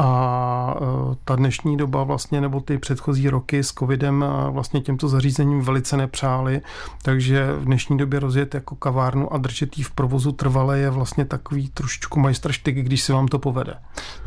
a 0.00 0.74
e, 0.76 1.16
ta 1.24 1.36
dnešní 1.36 1.76
doba 1.76 2.04
vlastně, 2.04 2.40
nebo 2.40 2.60
ty 2.60 2.78
předchozí 2.78 3.30
roky 3.30 3.64
s 3.64 3.72
covidem 3.72 4.24
vlastně 4.50 4.80
těmto 4.80 5.08
zařízením 5.08 5.60
velice 5.60 5.96
nepřáli, 5.96 6.60
takže 7.02 7.52
v 7.52 7.64
dnešní 7.64 7.98
době 7.98 8.20
rozjet 8.20 8.54
jako 8.54 8.74
kavárnu 8.76 9.32
a 9.32 9.38
držet 9.38 9.78
ji 9.78 9.84
v 9.84 9.90
provozu 9.90 10.32
trvale 10.32 10.78
je 10.78 10.90
vlastně 10.90 11.24
takový 11.24 11.68
trošičku 11.68 12.20
majstrštyk, 12.20 12.76
když 12.76 13.02
se 13.02 13.12
vám 13.12 13.28
to 13.28 13.38
povede. 13.38 13.74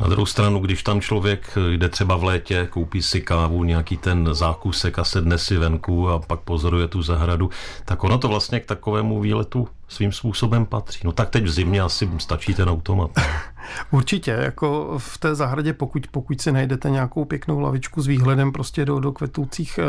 Na 0.00 0.08
druhou 0.08 0.26
stranu, 0.26 0.60
když 0.60 0.82
tam 0.82 1.00
člověk 1.00 1.58
jde 1.70 1.88
třeba 1.88 2.16
v 2.16 2.24
létě, 2.24 2.68
koupí 2.70 3.02
si 3.02 3.20
kávu, 3.20 3.64
nějaký 3.64 3.96
ten 3.96 4.28
zákusek 4.32 4.98
a 4.98 5.04
sedne 5.04 5.38
si 5.38 5.56
venku 5.56 6.08
a 6.08 6.18
pak 6.18 6.40
pozoruje 6.40 6.88
tu 6.88 7.02
zahradu, 7.02 7.50
tak 7.84 8.04
ono 8.04 8.18
to 8.18 8.28
vlastně 8.28 8.60
k 8.60 8.66
takovému 8.66 9.20
výletu 9.20 9.68
svým 9.88 10.12
způsobem 10.12 10.66
patří. 10.66 11.00
No 11.04 11.12
tak 11.12 11.30
teď 11.30 11.44
v 11.44 11.50
zimě 11.50 11.80
asi 11.80 12.10
stačí 12.18 12.54
ten 12.54 12.68
automat. 12.68 13.10
Určitě, 13.90 14.30
jako 14.30 14.94
v 14.98 15.18
té 15.18 15.34
zahradě, 15.34 15.72
pokud, 15.72 16.06
pokud 16.10 16.40
si 16.40 16.52
najdete 16.52 16.90
nějakou 16.90 17.24
pěknou 17.24 17.60
lavičku 17.60 18.02
s 18.02 18.06
výhledem 18.06 18.52
prostě 18.52 18.84
do, 18.84 19.00
do 19.00 19.12
kvetoucích 19.12 19.78
e, 19.78 19.82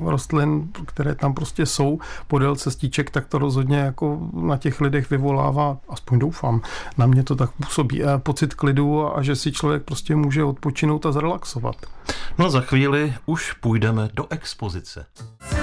rostlin, 0.00 0.68
které 0.86 1.14
tam 1.14 1.34
prostě 1.34 1.66
jsou 1.66 1.98
podél 2.28 2.56
cestiček, 2.56 3.10
tak 3.10 3.26
to 3.26 3.38
rozhodně 3.38 3.78
jako 3.78 4.18
na 4.32 4.56
těch 4.56 4.80
lidech 4.80 5.10
vyvolává, 5.10 5.78
aspoň 5.88 6.18
doufám, 6.18 6.60
na 6.98 7.06
mě 7.06 7.22
to 7.22 7.36
tak 7.36 7.50
působí, 7.50 8.04
e, 8.04 8.18
pocit 8.18 8.54
klidu 8.54 9.16
a 9.16 9.22
že 9.22 9.36
si 9.36 9.52
člověk 9.52 9.82
prostě 9.82 10.16
může 10.16 10.44
odpočinout 10.44 11.06
a 11.06 11.12
zrelaxovat. 11.12 11.76
No 12.38 12.46
a 12.46 12.50
za 12.50 12.60
chvíli 12.60 13.14
už 13.26 13.52
půjdeme 13.52 14.08
do 14.14 14.26
expozice. 14.30 15.06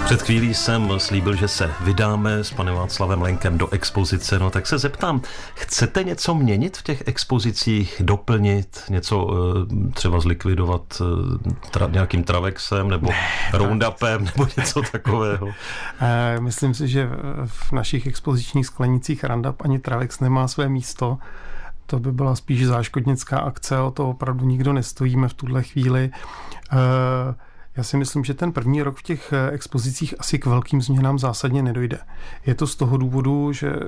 Před 0.06 0.22
chvílí 0.22 0.54
jsem 0.54 1.00
slíbil, 1.00 1.36
že 1.36 1.48
se 1.48 1.72
vydáme 1.82 2.44
s 2.44 2.52
panem 2.52 2.76
Václavem 2.76 3.22
Lenkem 3.22 3.41
do 3.50 3.70
expozice, 3.70 4.40
no 4.40 4.50
tak 4.50 4.68
se 4.68 4.78
zeptám, 4.78 5.22
chcete 5.56 6.04
něco 6.04 6.36
měnit 6.36 6.78
v 6.78 6.84
těch 6.84 7.04
expozicích, 7.06 8.02
doplnit, 8.06 8.84
něco 8.90 9.30
eh, 9.34 9.92
třeba 9.94 10.20
zlikvidovat 10.20 11.02
eh, 11.02 11.70
tra, 11.72 11.88
nějakým 11.92 12.24
travexem 12.24 12.90
nebo 12.90 13.10
ne, 13.10 13.18
roundupem 13.54 14.26
nebo 14.26 14.48
něco 14.58 14.82
takového? 14.92 15.48
Eh, 16.02 16.40
myslím 16.40 16.74
si, 16.74 16.88
že 16.88 17.10
v 17.46 17.72
našich 17.72 18.08
expozičních 18.08 18.66
sklenicích 18.66 19.24
roundup 19.24 19.62
ani 19.62 19.80
travex 19.80 20.20
nemá 20.20 20.48
své 20.48 20.70
místo. 20.70 21.18
To 21.86 22.00
by 22.00 22.12
byla 22.12 22.36
spíš 22.36 22.66
záškodnická 22.66 23.40
akce, 23.40 23.80
o 23.80 23.92
to 23.92 24.10
opravdu 24.10 24.46
nikdo 24.46 24.74
nestojíme 24.74 25.28
v 25.28 25.34
tuhle 25.34 25.64
chvíli. 25.64 26.12
Já 27.78 27.84
si 27.84 27.98
myslím, 27.98 28.24
že 28.24 28.34
ten 28.34 28.52
první 28.52 28.82
rok 28.82 28.98
v 28.98 29.04
těch 29.04 29.34
eh, 29.34 29.52
expozicích 29.52 30.16
asi 30.20 30.40
k 30.40 30.46
velkým 30.46 30.82
změnám 30.82 31.20
zásadně 31.20 31.64
nedojde. 31.64 32.00
Je 32.46 32.56
to 32.56 32.68
z 32.68 32.76
toho 32.76 32.98
důvodu, 32.98 33.54
že 33.54 33.70
eh, 33.70 33.84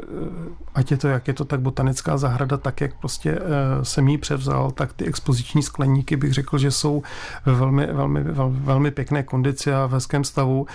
ať 0.75 0.91
je 0.91 0.97
to, 0.97 1.07
jak 1.07 1.27
je 1.27 1.33
to, 1.33 1.45
tak 1.45 1.61
botanická 1.61 2.17
zahrada, 2.17 2.57
tak 2.57 2.81
jak 2.81 2.99
prostě 2.99 3.31
eh, 3.31 3.85
jsem 3.85 4.07
ji 4.07 4.17
převzal, 4.17 4.71
tak 4.71 4.93
ty 4.93 5.05
expoziční 5.05 5.63
skleníky 5.63 6.15
bych 6.17 6.33
řekl, 6.33 6.57
že 6.57 6.71
jsou 6.71 7.03
ve 7.45 7.53
velmi, 7.53 7.85
velmi, 7.85 8.23
velmi 8.49 8.91
pěkné 8.91 9.23
kondici 9.23 9.73
a 9.73 9.85
v 9.85 9.91
hezkém 9.91 10.23
stavu. 10.23 10.67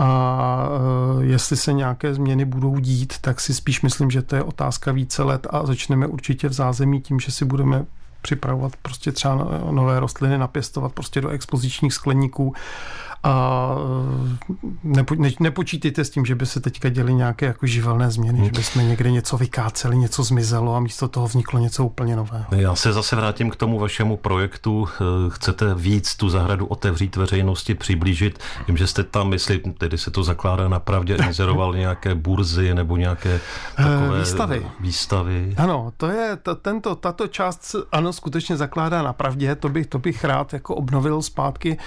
A 0.00 0.68
jestli 1.20 1.56
se 1.56 1.72
nějaké 1.72 2.14
změny 2.14 2.44
budou 2.44 2.78
dít, 2.78 3.18
tak 3.20 3.40
si 3.40 3.54
spíš 3.54 3.82
myslím, 3.82 4.10
že 4.10 4.22
to 4.22 4.36
je 4.36 4.42
otázka 4.42 4.92
více 4.92 5.22
let 5.22 5.46
a 5.50 5.66
začneme 5.66 6.06
určitě 6.06 6.48
v 6.48 6.52
zázemí 6.52 7.00
tím, 7.00 7.20
že 7.20 7.32
si 7.32 7.44
budeme 7.44 7.84
připravovat 8.22 8.72
prostě 8.82 9.12
třeba 9.12 9.34
nové 9.70 10.00
rostliny, 10.00 10.38
napěstovat 10.38 10.92
prostě 10.92 11.20
do 11.20 11.28
expozičních 11.28 11.94
skleníků 11.94 12.54
a 13.22 13.74
e, 14.50 14.68
nepo, 14.84 15.14
ne, 15.14 15.30
nepočítejte 15.40 16.04
s 16.04 16.10
tím, 16.10 16.26
že 16.26 16.34
by 16.34 16.46
se 16.46 16.60
teďka 16.60 16.88
děly 16.88 17.14
nějaké 17.14 17.46
jako 17.46 17.66
živelné 17.66 18.10
změny, 18.10 18.38
hmm. 18.38 18.46
že 18.46 18.52
bychom 18.52 18.88
někde 18.88 19.10
něco 19.10 19.36
vykáceli, 19.36 19.96
něco 19.96 20.22
zmizelo 20.22 20.74
a 20.74 20.80
místo 20.80 21.08
toho 21.08 21.26
vzniklo 21.26 21.60
něco 21.60 21.84
úplně 21.84 22.16
nového. 22.16 22.46
Já 22.56 22.74
se 22.74 22.92
zase 22.92 23.16
vrátím 23.16 23.50
k 23.50 23.56
tomu 23.56 23.78
vašemu 23.78 24.16
projektu. 24.16 24.88
E, 24.88 25.04
chcete 25.30 25.74
víc 25.74 26.16
tu 26.16 26.28
zahradu 26.28 26.66
otevřít 26.66 27.16
veřejnosti, 27.16 27.74
přiblížit. 27.74 28.38
Vím, 28.68 28.76
že 28.76 28.86
jste 28.86 29.04
tam, 29.04 29.32
jestli 29.32 29.58
tedy 29.58 29.98
se 29.98 30.10
to 30.10 30.22
zakládá 30.22 30.68
na 30.68 30.80
pravdě, 30.80 31.16
inzeroval 31.26 31.74
nějaké 31.74 32.14
burzy 32.14 32.74
nebo 32.74 32.96
nějaké 32.96 33.40
e, 33.78 33.82
takové 33.82 34.18
výstavy. 34.18 34.66
výstavy. 34.80 35.54
Ano, 35.56 35.92
to 35.96 36.06
je 36.06 36.36
to, 36.36 36.54
tento, 36.54 36.94
tato 36.94 37.26
část, 37.26 37.76
ano, 37.92 38.12
skutečně 38.12 38.56
zakládá 38.56 39.02
na 39.02 39.12
pravdě. 39.12 39.54
To 39.54 39.68
bych, 39.68 39.86
to 39.86 39.98
bych 39.98 40.24
rád 40.24 40.52
jako 40.52 40.74
obnovil 40.74 41.22
zpátky, 41.22 41.78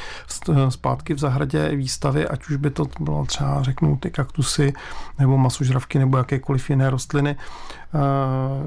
zpátky 0.70 1.14
v 1.14 1.21
zahradě 1.22 1.76
výstavy, 1.76 2.28
ať 2.28 2.50
už 2.50 2.56
by 2.56 2.70
to 2.70 2.86
bylo 3.00 3.26
třeba, 3.26 3.64
řeknu, 3.64 3.98
ty 3.98 4.10
kaktusy 4.10 4.74
nebo 5.20 5.38
masožravky 5.38 6.00
nebo 6.00 6.18
jakékoliv 6.18 6.70
jiné 6.70 6.90
rostliny, 6.90 7.36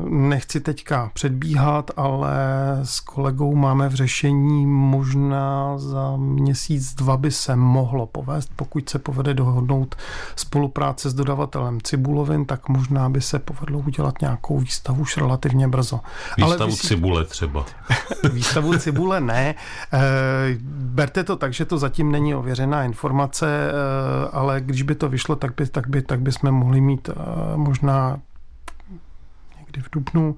nechci 0.08 0.60
teďka 0.60 1.10
předbíhat, 1.14 1.90
ale 1.96 2.36
s 2.82 3.00
kolegou 3.00 3.54
máme 3.54 3.88
v 3.88 3.94
řešení 3.94 4.66
možná 4.66 5.78
za 5.78 6.16
měsíc, 6.16 6.94
dva 6.94 7.16
by 7.16 7.30
se 7.30 7.56
mohlo 7.56 8.06
povést, 8.06 8.50
pokud 8.56 8.88
se 8.88 8.98
povede 8.98 9.34
dohodnout 9.34 9.96
spolupráce 10.36 11.10
s 11.10 11.14
dodavatelem 11.14 11.80
cibulovin, 11.80 12.44
tak 12.44 12.68
možná 12.68 13.08
by 13.08 13.20
se 13.20 13.38
povedlo 13.38 13.78
udělat 13.78 14.20
nějakou 14.20 14.58
výstavu 14.58 15.02
už 15.02 15.16
relativně 15.16 15.68
brzo. 15.68 16.00
Výstavu 16.36 16.62
ale 16.62 16.66
vysí... 16.66 16.88
cibule 16.88 17.24
třeba. 17.24 17.64
výstavu 18.32 18.78
cibule 18.78 19.20
ne. 19.20 19.54
Eh, 19.92 19.98
berte 20.70 21.24
to 21.24 21.36
tak, 21.36 21.52
že 21.52 21.64
to 21.64 21.78
zatím 21.78 22.12
není 22.12 22.34
ověřená 22.34 22.84
informace, 22.84 23.70
eh, 23.70 24.28
ale 24.32 24.60
když 24.60 24.82
by 24.82 24.94
to 24.94 25.08
vyšlo, 25.08 25.36
tak 25.36 25.52
by, 25.56 25.66
tak 25.66 25.88
by, 25.88 26.02
tak 26.02 26.20
by 26.20 26.32
jsme 26.32 26.50
mohli 26.50 26.80
mít 26.80 27.10
možná 27.56 28.18
Teve 29.74 29.88
tudo 29.88 30.12
não 30.14 30.36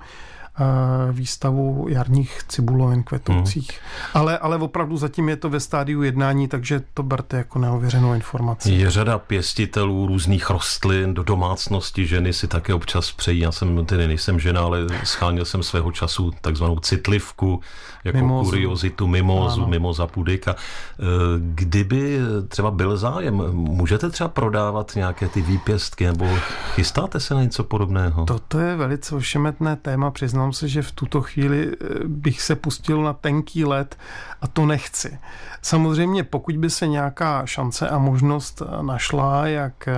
výstavu 1.12 1.86
jarních 1.88 2.40
cibulovin 2.48 3.02
kvetoucích. 3.02 3.70
Hmm. 3.70 4.10
Ale, 4.14 4.38
ale 4.38 4.56
opravdu 4.56 4.96
zatím 4.96 5.28
je 5.28 5.36
to 5.36 5.50
ve 5.50 5.60
stádiu 5.60 6.02
jednání, 6.02 6.48
takže 6.48 6.82
to 6.94 7.02
berte 7.02 7.36
jako 7.36 7.58
neověřenou 7.58 8.14
informaci. 8.14 8.72
Je 8.72 8.90
řada 8.90 9.18
pěstitelů 9.18 10.06
různých 10.06 10.50
rostlin 10.50 11.14
do 11.14 11.22
domácnosti, 11.22 12.06
ženy 12.06 12.32
si 12.32 12.48
také 12.48 12.74
občas 12.74 13.12
přejí. 13.12 13.40
Já 13.40 13.52
jsem 13.52 13.86
tedy 13.86 14.08
nejsem 14.08 14.40
žena, 14.40 14.60
ale 14.60 14.86
scháněl 15.04 15.44
jsem 15.44 15.62
svého 15.62 15.92
času 15.92 16.32
takzvanou 16.40 16.78
citlivku, 16.78 17.60
jako 18.04 18.18
mimozu. 18.18 18.50
kuriozitu, 18.50 19.06
mimozu, 19.06 19.60
ano. 19.60 19.70
mimoza 19.70 20.06
pudika. 20.06 20.54
Eh, 20.54 21.02
kdyby 21.38 22.18
třeba 22.48 22.70
byl 22.70 22.96
zájem, 22.96 23.34
můžete 23.52 24.10
třeba 24.10 24.28
prodávat 24.28 24.92
nějaké 24.94 25.28
ty 25.28 25.42
výpěstky 25.42 26.06
nebo 26.06 26.28
chystáte 26.74 27.20
se 27.20 27.34
na 27.34 27.42
něco 27.42 27.64
podobného? 27.64 28.24
Toto 28.24 28.58
je 28.58 28.76
velice 28.76 29.14
ošemetné 29.14 29.76
téma. 29.76 30.10
Přiznám 30.10 30.45
se, 30.52 30.68
že 30.68 30.82
v 30.82 30.92
tuto 30.92 31.22
chvíli 31.22 31.72
eh, 31.72 31.86
bych 32.04 32.42
se 32.42 32.56
pustil 32.56 33.02
na 33.02 33.12
tenký 33.12 33.64
let 33.64 33.98
a 34.40 34.46
to 34.46 34.66
nechci. 34.66 35.18
Samozřejmě, 35.62 36.24
pokud 36.24 36.56
by 36.56 36.70
se 36.70 36.86
nějaká 36.86 37.46
šance 37.46 37.88
a 37.88 37.98
možnost 37.98 38.62
našla, 38.82 39.46
jak 39.46 39.88
eh, 39.88 39.94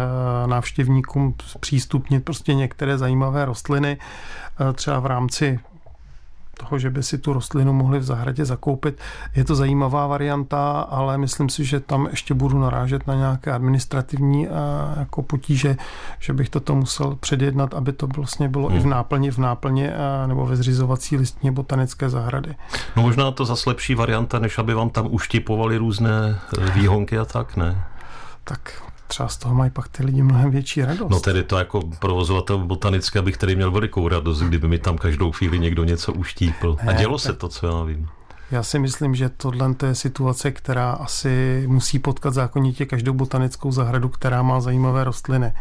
návštěvníkům 0.47 1.35
přístupnit 1.61 2.25
prostě 2.25 2.55
některé 2.55 2.99
zajímavé 2.99 3.45
rostliny, 3.45 3.99
třeba 4.75 5.01
v 5.01 5.07
rámci 5.07 5.61
toho, 6.59 6.79
že 6.79 6.91
by 6.91 7.03
si 7.03 7.19
tu 7.19 7.33
rostlinu 7.33 7.73
mohli 7.73 7.99
v 7.99 8.03
zahradě 8.03 8.45
zakoupit. 8.45 8.99
Je 9.37 9.45
to 9.45 9.55
zajímavá 9.55 10.07
varianta, 10.07 10.81
ale 10.81 11.19
myslím 11.19 11.49
si, 11.49 11.65
že 11.65 11.81
tam 11.81 12.07
ještě 12.11 12.35
budu 12.35 12.59
narážet 12.59 13.07
na 13.07 13.15
nějaké 13.15 13.53
administrativní 13.53 14.49
eh, 14.49 14.51
jako 14.99 15.23
potíže, 15.23 15.77
že 16.19 16.33
bych 16.33 16.49
toto 16.49 16.75
musel 16.75 17.17
předjednat, 17.21 17.75
aby 17.75 17.93
to 17.93 18.07
vlastně 18.07 18.49
bylo 18.49 18.69
hmm. 18.69 18.77
i 18.77 18.81
v 18.81 18.83
hmm. 18.83 18.91
náplni, 18.91 19.31
v 19.31 19.39
náplni 19.39 19.89
eh, 19.89 20.27
nebo 20.27 20.47
ve 20.47 20.57
zřizovací 20.57 21.17
listině 21.17 21.53
botanické 21.53 22.11
zahrady. 22.11 22.55
No 22.97 23.03
možná 23.03 23.31
to 23.31 23.45
zase 23.45 23.71
lepší 23.71 23.95
varianta, 23.95 24.39
než 24.39 24.59
aby 24.59 24.75
vám 24.75 24.91
tam 24.91 25.07
uštipovali 25.11 25.77
různé 25.77 26.39
eh, 26.59 26.71
výhonky 26.71 27.19
a 27.19 27.25
tak, 27.25 27.57
ne? 27.57 27.85
Tak 28.45 28.88
třeba 29.09 29.29
z 29.29 29.37
toho 29.37 29.55
mají 29.55 29.71
pak 29.71 29.89
ty 29.89 30.05
lidi 30.05 30.23
mnohem 30.23 30.51
větší 30.51 30.85
radost. 30.85 31.11
No 31.11 31.21
tedy 31.21 31.43
to 31.43 31.59
jako 31.59 31.81
provozovatel 31.99 32.59
botanické 32.59 33.23
bych 33.23 33.37
tady 33.37 33.57
měl 33.57 33.71
velikou 33.71 34.09
radost, 34.09 34.41
kdyby 34.41 34.69
mi 34.69 34.79
tam 34.79 34.99
každou 34.99 35.33
chvíli 35.33 35.59
někdo 35.59 35.85
něco 35.85 36.13
uštípl. 36.13 36.77
Ne, 36.83 36.93
a 36.93 36.97
dělo 36.97 37.19
tak... 37.19 37.23
se 37.23 37.33
to, 37.33 37.49
co 37.49 37.67
já 37.67 37.83
vím. 37.83 38.09
Já 38.51 38.63
si 38.63 38.79
myslím, 38.79 39.15
že 39.15 39.29
tohle 39.29 39.75
je 39.87 39.95
situace, 39.95 40.51
která 40.51 40.91
asi 40.91 41.65
musí 41.67 41.99
potkat 41.99 42.35
zákonitě 42.35 42.87
každou 42.87 43.13
botanickou 43.13 43.73
zahradu, 43.73 44.09
která 44.09 44.43
má 44.43 44.61
zajímavé 44.61 45.05
rostliny. 45.05 45.53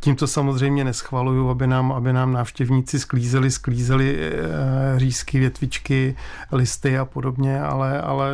Tímto 0.00 0.26
samozřejmě 0.26 0.84
neschvaluju, 0.84 1.48
aby 1.48 1.66
nám, 1.66 1.92
aby 1.92 2.12
nám 2.12 2.32
návštěvníci 2.32 2.98
sklízeli, 2.98 3.50
sklízeli 3.50 4.18
e, 4.18 4.98
řízky, 4.98 5.38
větvičky, 5.38 6.16
listy 6.52 6.98
a 6.98 7.04
podobně, 7.04 7.60
ale, 7.60 8.00
ale 8.00 8.32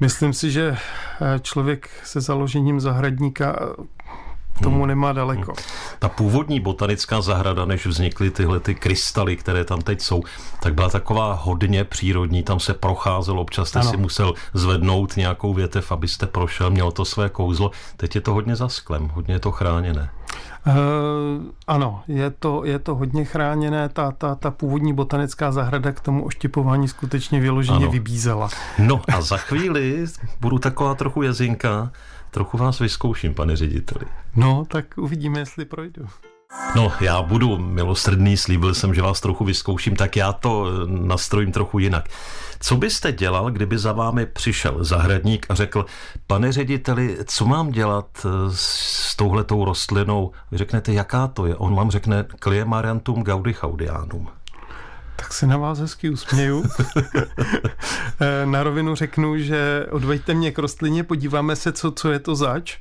Myslím 0.00 0.32
si, 0.32 0.50
že 0.50 0.76
eh, 0.76 1.38
člověk 1.42 1.90
se 2.04 2.20
založením 2.20 2.80
zahradníka 2.80 3.56
tomu 4.62 4.78
hmm. 4.78 4.86
nemá 4.88 5.12
daleko. 5.12 5.52
Hmm. 5.52 5.64
Ta 5.98 6.08
původní 6.08 6.60
botanická 6.60 7.20
zahrada, 7.20 7.64
než 7.64 7.86
vznikly 7.86 8.30
tyhle 8.30 8.60
ty 8.60 8.74
krystaly, 8.74 9.36
které 9.36 9.64
tam 9.64 9.80
teď 9.80 10.00
jsou, 10.00 10.22
tak 10.62 10.74
byla 10.74 10.88
taková 10.88 11.32
hodně 11.32 11.84
přírodní, 11.84 12.42
tam 12.42 12.60
se 12.60 12.74
procházel, 12.74 13.40
občas 13.40 13.68
jste 13.68 13.80
ano. 13.80 13.90
si 13.90 13.96
musel 13.96 14.34
zvednout 14.54 15.16
nějakou 15.16 15.54
větev, 15.54 15.92
abyste 15.92 16.26
prošel, 16.26 16.70
mělo 16.70 16.92
to 16.92 17.04
své 17.04 17.28
kouzlo. 17.28 17.70
Teď 17.96 18.14
je 18.14 18.20
to 18.20 18.32
hodně 18.32 18.56
za 18.56 18.68
sklem, 18.68 19.08
hodně 19.14 19.34
je 19.34 19.40
to 19.40 19.50
chráněné. 19.50 20.10
Uh, 20.66 20.72
ano, 21.66 22.02
je 22.08 22.30
to, 22.30 22.64
je 22.64 22.78
to 22.78 22.94
hodně 22.94 23.24
chráněné. 23.24 23.88
Ta, 23.88 24.10
ta, 24.10 24.34
ta 24.34 24.50
původní 24.50 24.92
botanická 24.92 25.52
zahrada 25.52 25.92
k 25.92 26.00
tomu 26.00 26.24
oštipování 26.24 26.88
skutečně 26.88 27.40
vyloženě 27.40 27.76
ano. 27.76 27.90
vybízela. 27.90 28.48
No 28.78 29.02
a 29.14 29.20
za 29.20 29.36
chvíli 29.36 30.06
budu 30.40 30.58
taková 30.58 30.94
trochu 30.94 31.22
jezinka, 31.22 31.90
trochu 32.30 32.58
vás 32.58 32.78
vyzkouším, 32.78 33.34
pane 33.34 33.56
řediteli. 33.56 34.04
No, 34.36 34.64
tak 34.68 34.84
uvidíme, 34.96 35.38
jestli 35.38 35.64
projdu. 35.64 36.06
No, 36.76 36.92
já 37.00 37.22
budu 37.22 37.58
milosrdný, 37.58 38.36
slíbil 38.36 38.74
jsem, 38.74 38.94
že 38.94 39.02
vás 39.02 39.20
trochu 39.20 39.44
vyzkouším, 39.44 39.96
tak 39.96 40.16
já 40.16 40.32
to 40.32 40.66
nastrojím 40.86 41.52
trochu 41.52 41.78
jinak. 41.78 42.08
Co 42.60 42.76
byste 42.76 43.12
dělal, 43.12 43.50
kdyby 43.50 43.78
za 43.78 43.92
vámi 43.92 44.26
přišel 44.26 44.84
zahradník 44.84 45.46
a 45.48 45.54
řekl, 45.54 45.86
pane 46.26 46.52
řediteli, 46.52 47.18
co 47.24 47.46
mám 47.46 47.70
dělat 47.70 48.06
eh, 48.24 48.28
s 48.50 49.16
touhletou 49.16 49.64
rostlinou? 49.64 50.32
Vy 50.50 50.58
řeknete, 50.58 50.92
jaká 50.92 51.26
to 51.26 51.46
je? 51.46 51.56
On 51.56 51.74
vám 51.74 51.90
řekne 51.90 52.24
Cliemarantum 52.40 53.22
gaudichaudianum. 53.22 54.28
Tak 55.16 55.32
se 55.32 55.46
na 55.46 55.56
vás 55.56 55.78
hezky 55.78 56.10
usměju. 56.10 56.64
Eh, 58.20 58.46
na 58.46 58.62
rovinu 58.62 58.94
řeknu, 58.94 59.38
že 59.38 59.86
odveďte 59.90 60.34
mě 60.34 60.50
k 60.50 60.58
rostlině, 60.58 61.04
podíváme 61.04 61.56
se, 61.56 61.72
co, 61.72 61.90
co 61.90 62.10
je 62.10 62.18
to 62.18 62.34
zač. 62.34 62.78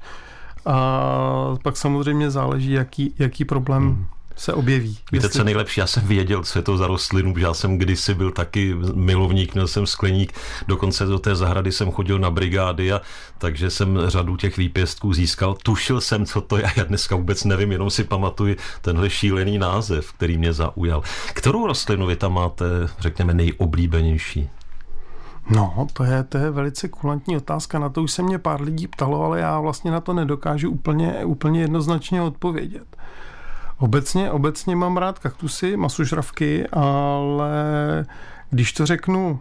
A 0.66 1.56
pak 1.64 1.78
samozřejmě 1.78 2.32
záleží, 2.32 2.72
jaký, 2.72 3.14
jaký 3.20 3.46
problém 3.46 3.84
hmm 3.84 4.06
se 4.36 4.54
objeví. 4.54 4.98
Víte, 5.12 5.26
jestli... 5.26 5.38
co 5.38 5.44
nejlepší? 5.44 5.80
Já 5.80 5.88
jsem 5.88 6.08
věděl, 6.08 6.44
co 6.44 6.60
je 6.60 6.64
to 6.64 6.78
za 6.78 6.88
rostlinu, 6.88 7.34
já 7.38 7.54
jsem 7.54 7.78
kdysi 7.78 8.14
byl 8.14 8.32
taky 8.32 8.76
milovník, 8.94 9.54
měl 9.54 9.68
jsem 9.68 9.88
skleník, 9.88 10.34
dokonce 10.68 11.06
do 11.06 11.20
té 11.20 11.36
zahrady 11.36 11.72
jsem 11.72 11.92
chodil 11.92 12.20
na 12.20 12.32
brigády 12.32 12.92
a 12.92 13.02
takže 13.38 13.70
jsem 13.70 14.00
řadu 14.08 14.36
těch 14.36 14.58
výpěstků 14.58 15.14
získal. 15.14 15.58
Tušil 15.64 16.02
jsem, 16.02 16.26
co 16.26 16.42
to 16.42 16.58
je, 16.58 16.64
já 16.78 16.84
dneska 16.84 17.16
vůbec 17.16 17.44
nevím, 17.44 17.72
jenom 17.72 17.90
si 17.90 18.04
pamatuju 18.04 18.56
tenhle 18.82 19.10
šílený 19.10 19.58
název, 19.58 20.14
který 20.14 20.38
mě 20.38 20.54
zaujal. 20.54 21.04
Kterou 21.34 21.68
rostlinu 21.68 22.06
vy 22.06 22.16
tam 22.16 22.34
máte, 22.34 22.66
řekněme, 23.00 23.34
nejoblíbenější? 23.34 24.50
No, 25.50 25.88
to 25.94 26.04
je, 26.04 26.24
to 26.24 26.38
je 26.38 26.52
velice 26.52 26.88
kulantní 26.88 27.38
otázka. 27.38 27.80
Na 27.80 27.90
to 27.90 28.04
už 28.04 28.12
se 28.12 28.24
mě 28.24 28.40
pár 28.40 28.62
lidí 28.62 28.88
ptalo, 28.88 29.24
ale 29.24 29.40
já 29.40 29.60
vlastně 29.60 29.92
na 29.92 30.02
to 30.02 30.14
nedokážu 30.14 30.72
úplně, 30.72 31.26
úplně 31.26 31.62
jednoznačně 31.62 32.22
odpovědět. 32.22 32.98
Obecně, 33.78 34.32
obecně 34.32 34.76
mám 34.76 34.98
rád 34.98 35.20
kaktusy, 35.20 35.78
masožravky, 35.78 36.68
ale 36.68 37.52
když 38.50 38.74
to 38.74 38.86
řeknu 38.86 39.40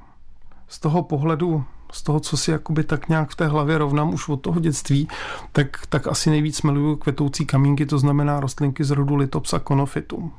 z 0.68 0.80
toho 0.80 1.02
pohledu 1.02 1.64
z 1.92 2.02
toho, 2.02 2.20
co 2.20 2.36
si 2.36 2.50
jakoby 2.50 2.84
tak 2.84 3.08
nějak 3.08 3.30
v 3.30 3.36
té 3.36 3.46
hlavě 3.46 3.78
rovnám 3.78 4.14
už 4.14 4.28
od 4.28 4.36
toho 4.36 4.60
dětství, 4.60 5.08
tak, 5.52 5.86
tak 5.88 6.06
asi 6.06 6.30
nejvíc 6.30 6.62
miluju 6.62 6.96
kvetoucí 6.96 7.46
kamínky, 7.46 7.86
to 7.86 7.98
znamená 7.98 8.40
rostlinky 8.40 8.84
z 8.84 8.90
rodu 8.90 9.16
Litops 9.16 9.52
a 9.54 9.60
Conophytum. 9.60 10.32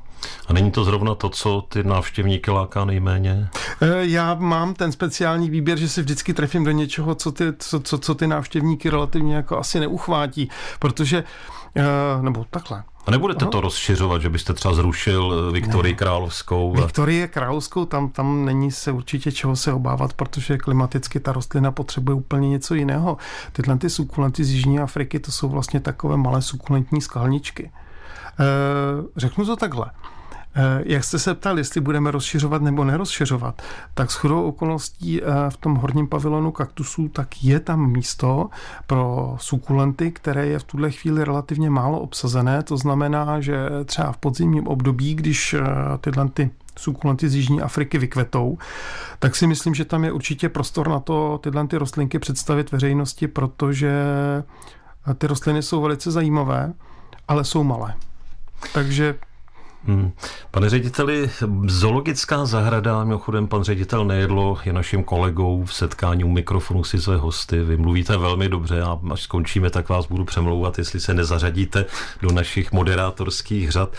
A 0.46 0.52
není 0.52 0.70
to 0.70 0.84
zrovna 0.84 1.14
to, 1.14 1.28
co 1.28 1.64
ty 1.68 1.84
návštěvníky 1.84 2.50
láká 2.50 2.84
nejméně? 2.84 3.48
Eh, 3.80 3.88
já 4.00 4.34
mám 4.34 4.74
ten 4.74 4.92
speciální 4.92 5.50
výběr, 5.50 5.78
že 5.78 5.88
si 5.88 6.00
vždycky 6.02 6.34
trefím 6.34 6.64
do 6.64 6.70
něčeho, 6.70 7.14
co 7.14 7.32
ty, 7.32 7.44
co, 7.58 7.80
co, 7.80 7.98
co 7.98 8.14
ty 8.14 8.26
návštěvníky 8.26 8.90
relativně 8.90 9.36
jako 9.36 9.58
asi 9.58 9.80
neuchvátí, 9.80 10.50
protože, 10.78 11.24
eh, 11.76 11.82
nebo 12.22 12.46
takhle, 12.50 12.82
a 13.06 13.10
nebudete 13.10 13.44
Aha. 13.44 13.50
to 13.50 13.60
rozšiřovat, 13.60 14.22
že 14.22 14.30
byste 14.30 14.54
třeba 14.54 14.74
zrušil 14.74 15.44
eh, 15.48 15.52
Viktorii 15.52 15.94
Královskou? 15.94 16.72
Viktorie 16.72 17.28
Královskou, 17.28 17.84
tam, 17.84 18.08
tam 18.08 18.44
není 18.44 18.72
se 18.72 18.92
určitě 18.92 19.32
čeho 19.32 19.56
se 19.56 19.72
obávat, 19.72 20.12
protože 20.12 20.58
klimaticky 20.58 21.20
ta 21.20 21.32
rostlina 21.32 21.72
potřebuje 21.72 22.14
úplně 22.14 22.48
něco 22.48 22.74
jiného. 22.74 23.16
Tyhle 23.52 23.78
ty 23.78 23.90
sukulenty 23.90 24.44
z 24.44 24.50
Jižní 24.50 24.78
Afriky, 24.80 25.20
to 25.20 25.32
jsou 25.32 25.48
vlastně 25.48 25.80
takové 25.80 26.16
malé 26.16 26.42
sukulentní 26.42 27.00
skalničky. 27.00 27.70
E, 28.40 28.44
řeknu 29.16 29.46
to 29.46 29.56
takhle. 29.56 29.90
Eh, 30.56 30.82
jak 30.86 31.04
jste 31.04 31.18
se 31.18 31.34
ptal, 31.34 31.58
jestli 31.58 31.80
budeme 31.80 32.10
rozšiřovat 32.10 32.62
nebo 32.62 32.84
nerozšiřovat, 32.84 33.62
tak 33.94 34.10
s 34.10 34.14
chodou 34.14 34.42
okolností 34.42 35.22
eh, 35.22 35.26
v 35.48 35.56
tom 35.56 35.74
horním 35.74 36.08
pavilonu 36.08 36.52
kaktusů 36.52 37.08
tak 37.08 37.44
je 37.44 37.60
tam 37.60 37.90
místo 37.90 38.50
pro 38.86 39.34
sukulenty, 39.40 40.12
které 40.12 40.46
je 40.46 40.58
v 40.58 40.64
tuhle 40.64 40.90
chvíli 40.90 41.24
relativně 41.24 41.70
málo 41.70 42.00
obsazené. 42.00 42.62
To 42.62 42.76
znamená, 42.76 43.40
že 43.40 43.56
třeba 43.84 44.12
v 44.12 44.16
podzimním 44.16 44.66
období, 44.66 45.14
když 45.14 45.54
eh, 45.54 45.62
tyhle 46.00 46.28
ty 46.28 46.50
sukulenty 46.78 47.28
z 47.28 47.34
Jižní 47.34 47.62
Afriky 47.62 47.98
vykvetou, 47.98 48.58
tak 49.18 49.36
si 49.36 49.46
myslím, 49.46 49.74
že 49.74 49.84
tam 49.84 50.04
je 50.04 50.12
určitě 50.12 50.48
prostor 50.48 50.88
na 50.88 51.00
to 51.00 51.38
tyhle 51.42 51.66
ty 51.66 51.76
rostlinky 51.76 52.18
představit 52.18 52.72
veřejnosti, 52.72 53.28
protože 53.28 53.92
ty 55.18 55.26
rostliny 55.26 55.62
jsou 55.62 55.80
velice 55.80 56.10
zajímavé, 56.10 56.72
ale 57.28 57.44
jsou 57.44 57.64
malé. 57.64 57.94
Takže 58.72 59.14
Hmm. 59.86 60.12
Pane 60.50 60.70
řediteli, 60.70 61.30
zoologická 61.66 62.46
zahrada, 62.46 63.04
mimochodem 63.04 63.48
pan 63.48 63.62
ředitel 63.62 64.04
Nejedlo 64.04 64.58
je 64.64 64.72
naším 64.72 65.04
kolegou 65.04 65.64
v 65.64 65.74
setkání 65.74 66.24
u 66.24 66.28
mikrofonu 66.28 66.84
si 66.84 67.00
své 67.00 67.16
hosty. 67.16 67.60
Vy 67.60 67.76
mluvíte 67.76 68.16
velmi 68.16 68.48
dobře 68.48 68.82
a 68.82 68.98
až 69.12 69.22
skončíme, 69.22 69.70
tak 69.70 69.88
vás 69.88 70.06
budu 70.06 70.24
přemlouvat, 70.24 70.78
jestli 70.78 71.00
se 71.00 71.14
nezařadíte 71.14 71.84
do 72.22 72.32
našich 72.32 72.72
moderátorských 72.72 73.70
řad. 73.70 73.96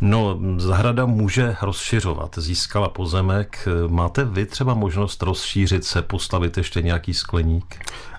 No, 0.00 0.38
zahrada 0.56 1.06
může 1.06 1.56
rozšiřovat, 1.62 2.38
získala 2.38 2.88
pozemek. 2.88 3.68
Máte 3.86 4.24
vy 4.24 4.46
třeba 4.46 4.74
možnost 4.74 5.22
rozšířit 5.22 5.84
se, 5.84 6.02
postavit 6.02 6.56
ještě 6.56 6.82
nějaký 6.82 7.14
skleník? 7.14 7.76